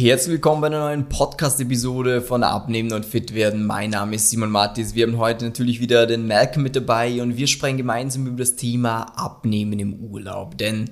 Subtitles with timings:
[0.00, 3.66] Herzlich willkommen bei einer neuen Podcast-Episode von Abnehmen und Fit werden.
[3.66, 4.94] Mein Name ist Simon Mattis.
[4.94, 8.54] Wir haben heute natürlich wieder den Malcolm mit dabei und wir sprechen gemeinsam über das
[8.54, 10.56] Thema Abnehmen im Urlaub.
[10.56, 10.88] Denn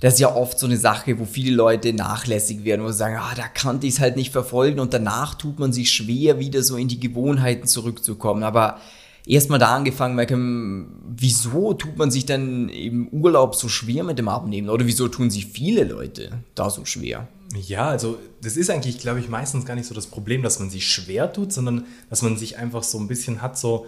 [0.00, 3.36] das ist ja oft so eine Sache, wo viele Leute nachlässig werden, sie sagen, ah,
[3.36, 6.76] da kannte ich es halt nicht verfolgen und danach tut man sich schwer, wieder so
[6.76, 8.42] in die Gewohnheiten zurückzukommen.
[8.42, 8.80] Aber
[9.26, 14.28] erstmal da angefangen, Malcolm, wieso tut man sich denn im Urlaub so schwer mit dem
[14.28, 14.68] Abnehmen?
[14.68, 17.28] Oder wieso tun sich viele Leute da so schwer?
[17.66, 20.70] Ja, also das ist eigentlich, glaube ich, meistens gar nicht so das Problem, dass man
[20.70, 23.86] sich schwer tut, sondern dass man sich einfach so ein bisschen hat, so,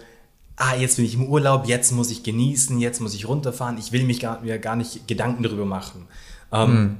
[0.56, 3.92] ah, jetzt bin ich im Urlaub, jetzt muss ich genießen, jetzt muss ich runterfahren, ich
[3.92, 6.06] will mich gar, mir gar nicht Gedanken darüber machen.
[6.50, 6.96] Ähm, mhm.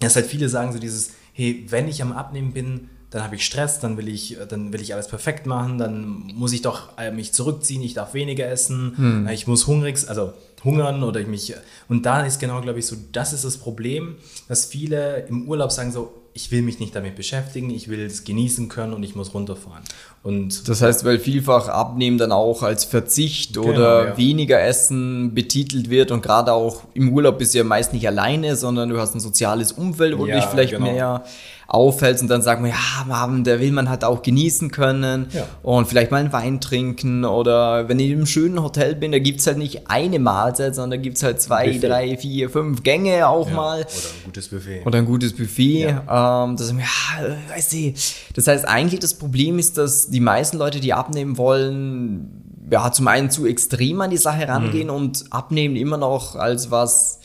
[0.00, 3.44] Das halt viele sagen so dieses, hey, wenn ich am Abnehmen bin, dann habe ich
[3.44, 7.12] Stress, dann will ich, dann will ich alles perfekt machen, dann muss ich doch äh,
[7.12, 9.28] mich zurückziehen, ich darf weniger essen, hm.
[9.28, 10.32] ich muss hungrig, also
[10.64, 11.54] hungern oder ich mich.
[11.88, 14.16] Und da ist genau, glaube ich, so, das ist das Problem,
[14.48, 18.24] dass viele im Urlaub sagen so, ich will mich nicht damit beschäftigen, ich will es
[18.24, 19.82] genießen können und ich muss runterfahren.
[20.22, 24.16] Und das heißt, weil vielfach Abnehmen dann auch als Verzicht genau, oder ja.
[24.18, 28.56] weniger Essen betitelt wird und gerade auch im Urlaub bist du ja meist nicht alleine,
[28.56, 30.92] sondern du hast ein soziales Umfeld, wo ja, du dich vielleicht genau.
[30.92, 31.24] mehr
[31.68, 35.46] auffällst und dann sagen wir, ja, der will man halt auch genießen können ja.
[35.62, 39.40] und vielleicht mal einen Wein trinken oder wenn ich im schönen Hotel bin, da gibt
[39.40, 41.88] es halt nicht eine Mahlzeit, sondern da gibt es halt zwei, Buffet.
[41.88, 43.54] drei, vier, fünf Gänge auch ja.
[43.54, 43.80] mal.
[43.80, 44.86] Oder ein gutes Buffet.
[44.86, 45.80] Oder ein gutes Buffet.
[45.80, 46.44] Ja.
[46.44, 48.14] Ähm, das, ja, weiß ich.
[48.34, 53.08] das heißt, eigentlich das Problem ist, dass die meisten Leute, die abnehmen wollen, ja, zum
[53.08, 54.94] einen zu extrem an die Sache rangehen mhm.
[54.94, 57.20] und abnehmen immer noch als was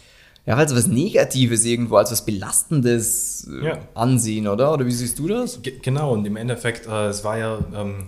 [0.45, 3.80] ja, als was Negatives irgendwo, als was Belastendes äh, ja.
[3.94, 4.73] ansehen, oder?
[4.73, 5.61] Oder wie siehst du das?
[5.61, 8.06] G genau, und im Endeffekt, äh, es war ja, ähm,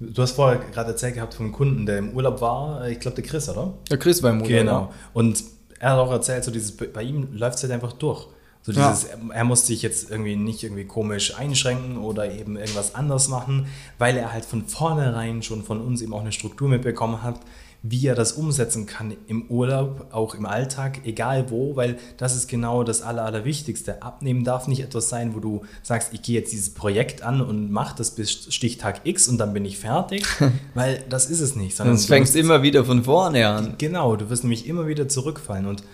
[0.00, 3.00] du hast vorher gerade erzählt gehabt von einem Kunden, der im Urlaub war, äh, ich
[3.00, 3.74] glaube der Chris, oder?
[3.90, 4.48] Der Chris war im Urlaub.
[4.48, 4.92] Genau.
[5.12, 5.44] Und
[5.78, 8.26] er hat auch erzählt, so dieses, bei ihm läuft es halt einfach durch.
[8.62, 9.34] So dieses, ja.
[9.34, 13.66] er muss sich jetzt irgendwie nicht irgendwie komisch einschränken oder eben irgendwas anders machen,
[13.98, 17.40] weil er halt von vornherein schon von uns eben auch eine Struktur mitbekommen hat,
[17.82, 22.48] wie er das umsetzen kann im Urlaub, auch im Alltag, egal wo, weil das ist
[22.48, 24.02] genau das Aller, Allerwichtigste.
[24.02, 27.70] Abnehmen darf nicht etwas sein, wo du sagst, ich gehe jetzt dieses Projekt an und
[27.70, 30.26] mache das bis Stichtag X und dann bin ich fertig,
[30.74, 31.76] weil das ist es nicht.
[31.76, 33.74] Sonst fängst du immer wieder von vorne an.
[33.78, 35.84] Genau, du wirst nämlich immer wieder zurückfallen und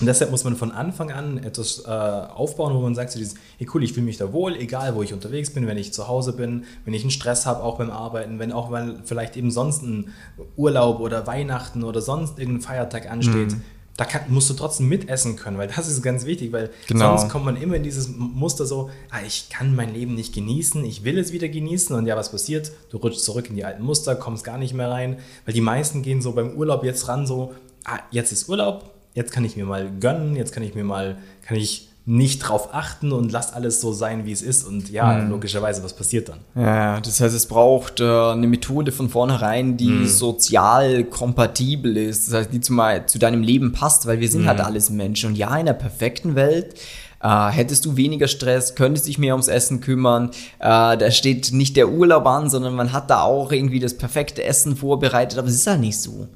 [0.00, 3.34] und deshalb muss man von Anfang an etwas äh, aufbauen, wo man sagt, so dieses,
[3.58, 6.08] hey cool, ich fühle mich da wohl, egal wo ich unterwegs bin, wenn ich zu
[6.08, 9.50] Hause bin, wenn ich einen Stress habe, auch beim Arbeiten, wenn auch mal vielleicht eben
[9.50, 10.12] sonst ein
[10.56, 13.52] Urlaub oder Weihnachten oder sonst irgendein Feiertag ansteht.
[13.52, 13.62] Mhm.
[13.98, 17.18] Da kann, musst du trotzdem mitessen können, weil das ist ganz wichtig, weil genau.
[17.18, 20.82] sonst kommt man immer in dieses Muster so, ah, ich kann mein Leben nicht genießen,
[20.86, 22.72] ich will es wieder genießen und ja, was passiert?
[22.88, 26.00] Du rutschst zurück in die alten Muster, kommst gar nicht mehr rein, weil die meisten
[26.00, 27.52] gehen so beim Urlaub jetzt ran so,
[27.84, 31.16] ah, jetzt ist Urlaub, jetzt kann ich mir mal gönnen, jetzt kann ich mir mal,
[31.42, 34.64] kann ich nicht drauf achten und lass alles so sein, wie es ist.
[34.64, 35.30] Und ja, mhm.
[35.30, 36.38] logischerweise, was passiert dann?
[36.54, 40.06] Ja, das heißt, es braucht äh, eine Methode von vornherein, die mhm.
[40.06, 42.26] sozial kompatibel ist.
[42.26, 44.62] Das heißt, die zu, mal, zu deinem Leben passt, weil wir sind halt mhm.
[44.62, 45.30] halt alles Menschen.
[45.30, 46.74] Und ja, in einer perfekten Welt
[47.22, 50.30] äh, hättest du weniger Stress, könntest dich mehr ums Essen kümmern.
[50.58, 54.42] Äh, da steht nicht der Urlaub an, sondern man hat da auch irgendwie das perfekte
[54.42, 56.28] Essen vorbereitet, aber es ist halt nicht so.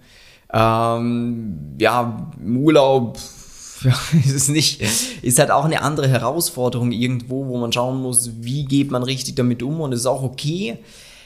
[0.54, 3.18] Ähm, ja, im Urlaub
[3.82, 4.80] ja, ist es nicht,
[5.20, 9.34] ist halt auch eine andere Herausforderung irgendwo, wo man schauen muss, wie geht man richtig
[9.34, 10.78] damit um und es ist auch okay,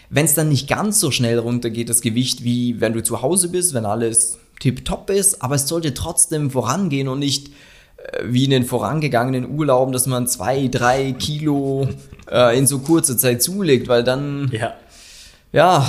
[0.08, 3.50] wenn es dann nicht ganz so schnell runtergeht, das Gewicht, wie wenn du zu Hause
[3.50, 7.48] bist, wenn alles tipptopp ist, aber es sollte trotzdem vorangehen und nicht
[7.98, 11.86] äh, wie in den vorangegangenen Urlauben, dass man zwei, drei Kilo
[12.30, 14.72] äh, in so kurzer Zeit zulegt, weil dann ja
[15.52, 15.86] ja.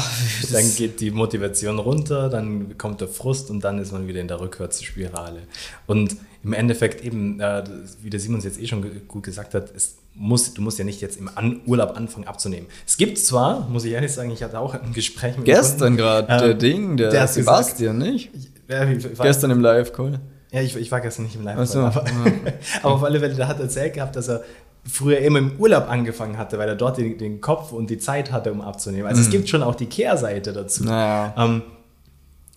[0.51, 4.27] Dann geht die Motivation runter, dann kommt der Frust und dann ist man wieder in
[4.27, 5.41] der Rückwärtsspirale.
[5.87, 7.63] Und im Endeffekt eben, äh,
[8.01, 11.01] wie der Simons jetzt eh schon gut gesagt hat, es muss, du musst ja nicht
[11.01, 12.67] jetzt im An Urlaub anfangen abzunehmen.
[12.85, 16.27] Es gibt zwar, muss ich ehrlich sagen, ich hatte auch ein Gespräch mit Gestern gerade,
[16.27, 18.31] äh, der Ding, der, der Sebastian, gesagt, nicht?
[18.69, 18.85] Ja,
[19.23, 20.19] gestern im Live-Call.
[20.51, 21.67] Ja, ich, ich, war gestern nicht im Live-Call.
[21.67, 21.79] So.
[21.79, 22.05] Aber,
[22.83, 24.43] aber auf alle Fälle, der hat erzählt gehabt, dass er
[24.85, 28.31] früher immer im Urlaub angefangen hatte, weil er dort den, den Kopf und die Zeit
[28.31, 29.07] hatte, um abzunehmen.
[29.07, 29.27] Also mhm.
[29.27, 30.83] es gibt schon auch die Kehrseite dazu.
[30.83, 31.33] Naja.
[31.37, 31.61] Ähm,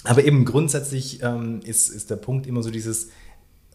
[0.04, 3.08] aber eben grundsätzlich ähm, ist, ist der Punkt immer so dieses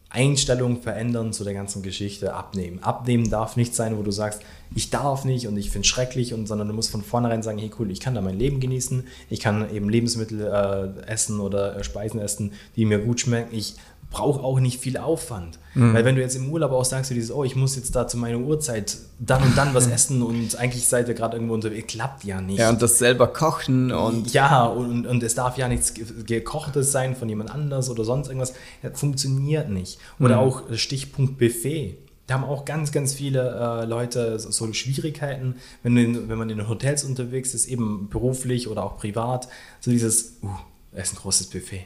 [0.09, 2.81] Einstellung verändern zu der ganzen Geschichte, abnehmen.
[2.81, 4.41] Abnehmen darf nicht sein, wo du sagst,
[4.73, 7.57] ich darf nicht und ich finde es schrecklich, und, sondern du musst von vornherein sagen,
[7.57, 11.75] hey cool, ich kann da mein Leben genießen, ich kann eben Lebensmittel äh, essen oder
[11.75, 13.53] äh, Speisen essen, die mir gut schmecken.
[13.53, 13.75] Ich
[14.09, 15.59] braucht auch nicht viel Aufwand.
[15.73, 15.93] Mhm.
[15.93, 18.07] Weil wenn du jetzt im Urlaub auch sagst, du dieses, oh, ich muss jetzt da
[18.07, 21.87] zu meiner Uhrzeit dann und dann was essen und eigentlich seid ihr gerade irgendwo unterwegs,
[21.87, 22.59] klappt ja nicht.
[22.59, 24.33] Ja, und das selber kochen und...
[24.33, 25.93] Ja, und, und es darf ja nichts
[26.25, 28.53] gekochtes sein von jemand anders oder sonst irgendwas.
[28.81, 29.99] Das funktioniert nicht.
[30.19, 30.41] Oder mhm.
[30.41, 31.97] auch Stichpunkt Buffet.
[32.27, 36.49] da haben auch ganz, ganz viele äh, Leute so, so Schwierigkeiten, wenn, in, wenn man
[36.49, 39.47] in Hotels unterwegs ist, eben beruflich oder auch privat,
[39.79, 40.49] so dieses, uh,
[40.91, 41.85] da ist ein großes Buffet.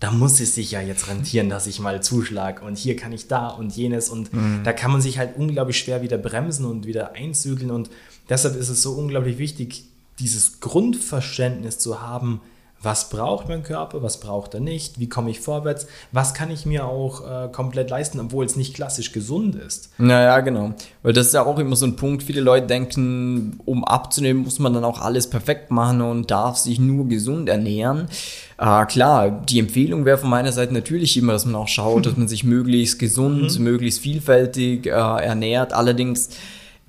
[0.00, 3.28] Da muss es sich ja jetzt rentieren, dass ich mal zuschlag und hier kann ich
[3.28, 4.62] da und jenes und mhm.
[4.64, 7.90] da kann man sich halt unglaublich schwer wieder bremsen und wieder einzügeln und
[8.28, 9.84] deshalb ist es so unglaublich wichtig,
[10.18, 12.40] dieses Grundverständnis zu haben,
[12.82, 16.64] was braucht mein Körper, was braucht er nicht, wie komme ich vorwärts, was kann ich
[16.64, 19.90] mir auch äh, komplett leisten, obwohl es nicht klassisch gesund ist.
[19.98, 20.72] Naja, genau.
[21.02, 24.58] Weil das ist ja auch immer so ein Punkt, viele Leute denken, um abzunehmen, muss
[24.58, 28.08] man dann auch alles perfekt machen und darf sich nur gesund ernähren.
[28.56, 32.16] Äh, klar, die Empfehlung wäre von meiner Seite natürlich immer, dass man auch schaut, dass
[32.16, 33.64] man sich möglichst gesund, mhm.
[33.64, 35.74] möglichst vielfältig äh, ernährt.
[35.74, 36.30] Allerdings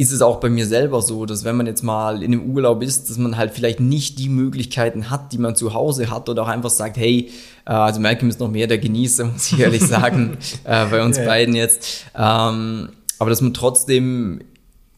[0.01, 2.81] ist es auch bei mir selber so, dass wenn man jetzt mal in einem Urlaub
[2.81, 6.41] ist, dass man halt vielleicht nicht die Möglichkeiten hat, die man zu Hause hat oder
[6.41, 7.29] auch einfach sagt, hey,
[7.67, 11.17] äh, also Malcolm ist noch mehr der Genießer, muss ich ehrlich sagen, äh, bei uns
[11.17, 12.05] ja, beiden jetzt.
[12.15, 12.89] Ähm,
[13.19, 14.41] aber dass man trotzdem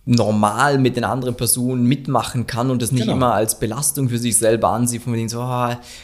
[0.06, 3.18] normal mit den anderen Personen mitmachen kann und das nicht genau.
[3.18, 5.42] immer als Belastung für sich selber ansieht, von wegen so, oh,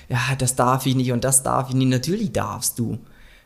[0.09, 1.87] ja, das darf ich nicht und das darf ich nicht.
[1.87, 2.97] Natürlich darfst du.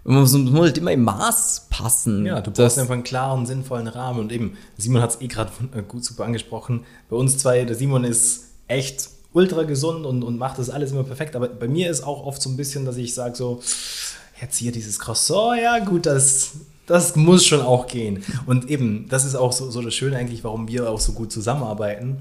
[0.06, 2.26] Man muss, muss halt immer im Maß passen.
[2.26, 4.20] Ja, du brauchst einfach einen klaren, sinnvollen Rahmen.
[4.20, 6.86] Und eben, Simon hat es eh gerade äh, gut super angesprochen.
[7.10, 11.04] Bei uns zwei, der Simon ist echt ultra gesund und, und macht das alles immer
[11.04, 11.36] perfekt.
[11.36, 13.62] Aber bei mir ist auch oft so ein bisschen, dass ich sage so,
[14.42, 16.52] jetzt hier dieses Croissant, ja gut, das,
[16.86, 18.24] das muss schon auch gehen.
[18.46, 21.32] Und eben, das ist auch so, so das Schöne eigentlich, warum wir auch so gut
[21.32, 22.18] zusammenarbeiten,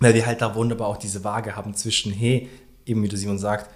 [0.00, 2.48] weil wir halt da wunderbar auch diese Waage haben zwischen, hey,
[2.84, 3.70] eben wie du Simon sagt,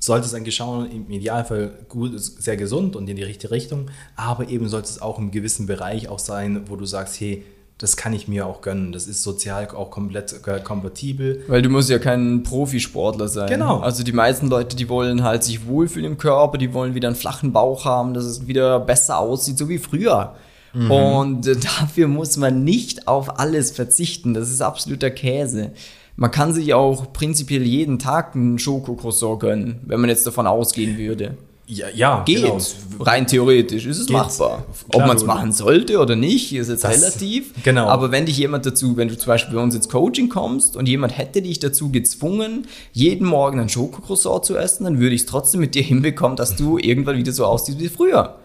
[0.00, 4.48] sollte es eigentlich schauen, im Idealfall gut, sehr gesund und in die richtige Richtung, aber
[4.48, 7.44] eben sollte es auch im gewissen Bereich auch sein, wo du sagst, hey,
[7.80, 8.92] das kann ich mir auch gönnen.
[8.92, 11.42] Das ist sozial auch komplett äh, kompatibel.
[11.48, 13.48] Weil du musst ja kein Profisportler sein.
[13.48, 13.78] Genau.
[13.80, 17.16] Also die meisten Leute, die wollen halt sich wohlfühlen im Körper, die wollen wieder einen
[17.16, 20.34] flachen Bauch haben, dass es wieder besser aussieht, so wie früher.
[20.74, 20.90] Mhm.
[20.90, 24.34] Und äh, dafür muss man nicht auf alles verzichten.
[24.34, 25.72] Das ist absoluter Käse.
[26.16, 30.98] Man kann sich auch prinzipiell jeden Tag einen Schokocroissant gönnen, wenn man jetzt davon ausgehen
[30.98, 31.36] würde.
[31.70, 32.42] Ja, ja geht.
[32.42, 32.58] Genau.
[32.98, 34.16] Rein theoretisch ist es geht.
[34.16, 34.64] machbar.
[34.90, 37.52] Klar, Ob man es machen sollte oder nicht, ist jetzt das, relativ.
[37.62, 37.86] Genau.
[37.86, 40.88] Aber wenn dich jemand dazu, wenn du zum Beispiel bei uns ins Coaching kommst und
[40.88, 45.26] jemand hätte dich dazu gezwungen, jeden Morgen ein Schokocroissant zu essen, dann würde ich es
[45.26, 48.40] trotzdem mit dir hinbekommen, dass du irgendwann wieder so aussiehst wie früher.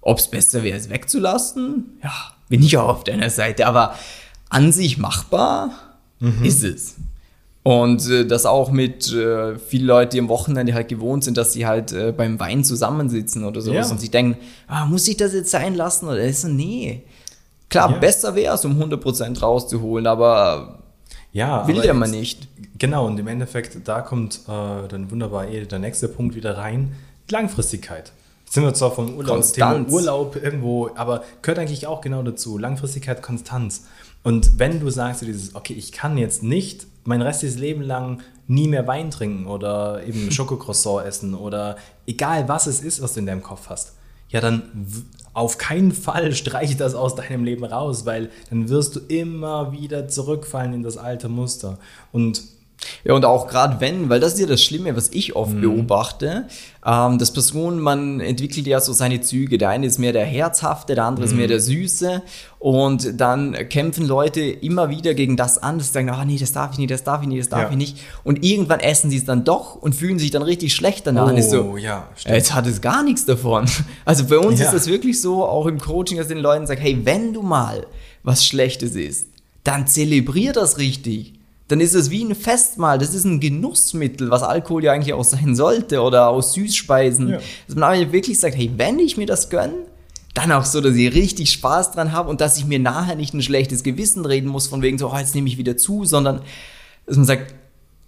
[0.00, 2.12] Ob es besser wäre, es wegzulassen, ja,
[2.48, 3.66] bin ich auch auf deiner Seite.
[3.66, 3.94] Aber
[4.48, 5.72] an sich machbar
[6.20, 6.44] mhm.
[6.44, 6.96] ist es.
[7.62, 11.52] Und äh, das auch mit äh, vielen Leuten, die am Wochenende halt gewohnt sind, dass
[11.52, 13.92] sie halt äh, beim Wein zusammensitzen oder sowas ja.
[13.92, 16.06] und sich denken, ah, muss ich das jetzt sein lassen?
[16.06, 17.02] Oder ist so, nee.
[17.68, 17.98] Klar, ja.
[17.98, 20.80] besser wäre es, um 100% rauszuholen, aber
[21.32, 22.48] ja, will der mal nicht.
[22.78, 26.92] Genau, und im Endeffekt, da kommt äh, dann wunderbar eh der nächste Punkt wieder rein,
[27.30, 28.12] Langfristigkeit.
[28.44, 32.58] Jetzt sind wir zwar vom Urlaub, Thema Urlaub irgendwo, aber gehört eigentlich auch genau dazu.
[32.58, 33.86] Langfristigkeit, Konstanz.
[34.22, 38.68] Und wenn du sagst, dieses, okay, ich kann jetzt nicht mein restliches Leben lang nie
[38.68, 41.76] mehr Wein trinken oder eben Schokocroissant essen oder
[42.06, 43.94] egal was es ist, was du in deinem Kopf hast,
[44.28, 44.62] ja, dann
[45.32, 50.08] auf keinen Fall streiche das aus deinem Leben raus, weil dann wirst du immer wieder
[50.08, 51.78] zurückfallen in das alte Muster.
[52.12, 52.42] Und
[53.04, 55.60] ja, und auch gerade wenn, weil das ist ja das Schlimme, was ich oft mhm.
[55.60, 56.46] beobachte,
[56.84, 59.58] ähm, dass Personen, man entwickelt ja so seine Züge.
[59.58, 61.30] Der eine ist mehr der Herzhafte, der andere mhm.
[61.30, 61.50] ist mehr mhm.
[61.50, 62.22] der Süße.
[62.58, 66.38] Und dann kämpfen Leute immer wieder gegen das an, dass sie sagen, ah oh, nee,
[66.38, 67.70] das darf ich nicht, das darf ich nicht, das darf ja.
[67.70, 67.98] ich nicht.
[68.24, 71.32] Und irgendwann essen sie es dann doch und fühlen sich dann richtig schlecht danach.
[71.32, 72.34] Oh, ist so, ja, stimmt.
[72.34, 73.66] jetzt hat es gar nichts davon.
[74.04, 74.66] Also bei uns ja.
[74.66, 77.86] ist das wirklich so, auch im Coaching, dass den Leuten sagt, hey, wenn du mal
[78.22, 79.28] was Schlechtes isst,
[79.62, 81.39] dann zelebrier das richtig
[81.70, 82.98] dann ist es wie ein Festmahl.
[82.98, 87.28] Das ist ein Genussmittel, was Alkohol ja eigentlich auch sein sollte oder aus Süßspeisen.
[87.28, 87.38] Ja.
[87.68, 89.86] Dass man aber wirklich sagt, hey, wenn ich mir das gönne,
[90.34, 93.34] dann auch so, dass ich richtig Spaß dran habe und dass ich mir nachher nicht
[93.34, 96.42] ein schlechtes Gewissen reden muss, von wegen so, oh, jetzt nehme ich wieder zu, sondern
[97.06, 97.54] dass man sagt,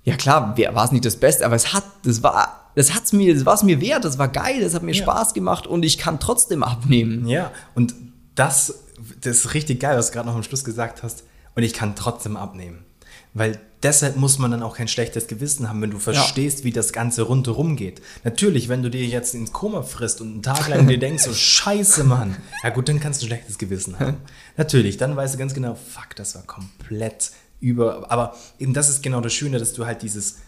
[0.05, 3.33] ja klar, war es nicht das Beste, aber es hat, das war, das hat's mir,
[3.35, 5.03] das war es mir wert, das war geil, das hat mir ja.
[5.03, 7.29] Spaß gemacht und ich kann trotzdem abnehmen.
[7.29, 7.95] Ja, und
[8.35, 8.83] das,
[9.21, 11.25] das ist richtig geil, was du gerade noch am Schluss gesagt hast.
[11.55, 12.85] Und ich kann trotzdem abnehmen.
[13.35, 16.65] Weil deshalb muss man dann auch kein schlechtes Gewissen haben, wenn du verstehst, ja.
[16.65, 18.03] wie das Ganze rundherum geht.
[18.25, 21.33] Natürlich, wenn du dir jetzt ins Koma frisst und einen Tag lang dir denkst, so
[21.35, 22.37] scheiße, Mann.
[22.63, 24.19] Ja gut, dann kannst du ein schlechtes Gewissen haben.
[24.57, 28.11] Natürlich, dann weißt du ganz genau, fuck, das war komplett über.
[28.11, 30.41] Aber eben das ist genau das Schöne, dass du halt dieses,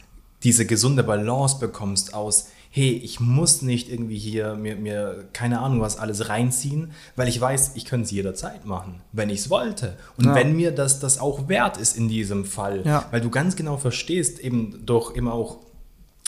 [0.43, 5.81] diese gesunde Balance bekommst aus, hey, ich muss nicht irgendwie hier mir, mir keine Ahnung
[5.81, 9.97] was alles reinziehen, weil ich weiß, ich könnte es jederzeit machen, wenn ich es wollte.
[10.17, 10.35] Und ja.
[10.35, 13.07] wenn mir das, das auch wert ist in diesem Fall, ja.
[13.13, 15.59] weil du ganz genau verstehst, eben durch immer auch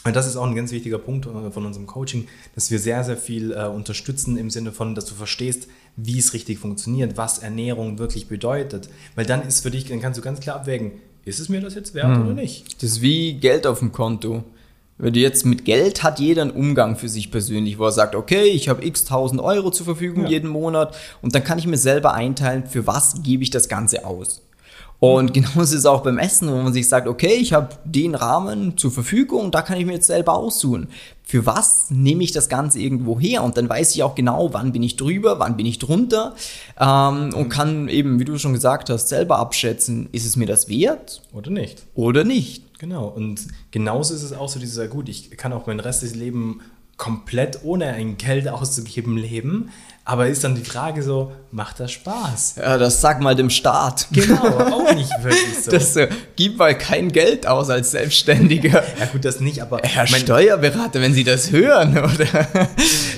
[0.04, 3.02] Und das ist auch ein ganz wichtiger Punkt äh, von unserem Coaching, dass wir sehr,
[3.02, 7.38] sehr viel äh, unterstützen im Sinne von, dass du verstehst, wie es richtig funktioniert, was
[7.38, 8.88] Ernährung wirklich bedeutet.
[9.16, 10.92] Weil dann ist für dich, dann kannst du ganz klar abwägen,
[11.24, 12.22] ist es mir das jetzt wert hm.
[12.24, 12.80] oder nicht?
[12.80, 14.44] Das ist wie Geld auf dem Konto.
[14.98, 18.14] Wenn du jetzt mit Geld hat jeder einen Umgang für sich persönlich, wo er sagt,
[18.14, 20.30] okay, ich habe x tausend Euro zur Verfügung ja.
[20.30, 24.06] jeden Monat und dann kann ich mir selber einteilen, für was gebe ich das Ganze
[24.06, 24.42] aus.
[24.98, 28.14] Und genauso ist es auch beim Essen, wo man sich sagt, okay, ich habe den
[28.14, 30.88] Rahmen zur Verfügung, da kann ich mir jetzt selber aussuchen.
[31.22, 33.42] Für was nehme ich das Ganze irgendwo her?
[33.42, 36.34] Und dann weiß ich auch genau, wann bin ich drüber, wann bin ich drunter
[36.80, 40.68] ähm, und kann eben, wie du schon gesagt hast, selber abschätzen, ist es mir das
[40.68, 41.22] wert?
[41.32, 41.82] Oder nicht.
[41.94, 42.62] Oder nicht.
[42.78, 43.06] Genau.
[43.06, 46.60] Und genauso ist es auch so dieser, gut, ich kann auch mein restliches Leben
[46.96, 49.70] komplett ohne ein Geld auszugeben leben.
[50.04, 52.56] Aber ist dann die Frage so, macht das Spaß?
[52.56, 54.06] Ja, das sag mal dem Staat.
[54.12, 55.70] Genau, auch nicht wirklich so.
[55.72, 58.84] Das äh, gibt mal kein Geld aus als Selbstständiger.
[59.00, 59.80] ja gut, das nicht, aber...
[59.82, 62.48] Herr mein, Steuerberater, wenn Sie das hören, oder?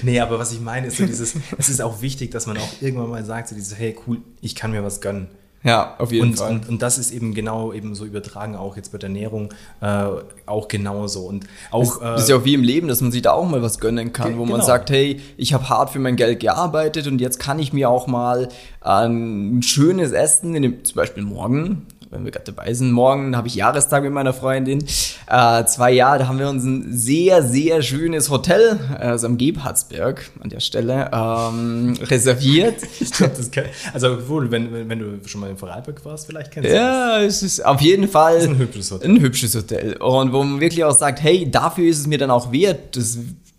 [0.02, 2.72] nee, aber was ich meine, ist so dieses, es ist auch wichtig, dass man auch
[2.80, 5.28] irgendwann mal sagt, so dieses, hey cool, ich kann mir was gönnen.
[5.68, 6.50] Ja, auf jeden und, Fall.
[6.50, 10.06] Und, und, das ist eben genau eben so übertragen, auch jetzt bei der Ernährung, äh,
[10.46, 11.26] auch genauso.
[11.26, 13.48] Und auch, das, äh, ist ja auch wie im Leben, dass man sich da auch
[13.48, 14.56] mal was gönnen kann, wo genau.
[14.56, 17.90] man sagt, hey, ich habe hart für mein Geld gearbeitet und jetzt kann ich mir
[17.90, 18.48] auch mal
[18.80, 23.48] ein schönes Essen, in dem, zum Beispiel morgen, wenn wir gerade dabei sind, morgen habe
[23.48, 24.84] ich Jahrestag mit meiner Freundin.
[25.26, 30.30] Äh, zwei Jahre, da haben wir uns ein sehr, sehr schönes Hotel, also am Gebhardsberg
[30.40, 32.76] an der Stelle, ähm, reserviert.
[33.00, 36.50] ich glaube, das kann, also wohl, wenn, wenn du schon mal in Vorarlberg warst, vielleicht
[36.50, 37.20] kennst du ja, das.
[37.20, 39.10] Ja, es ist auf jeden Fall ein hübsches Hotel.
[39.10, 39.96] Ein hübsches Hotel.
[39.96, 43.18] Und wo man wirklich auch sagt, hey, dafür ist es mir dann auch wert, das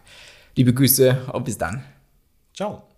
[0.55, 1.83] Liebe Grüße und bis dann.
[2.53, 2.94] Ciao.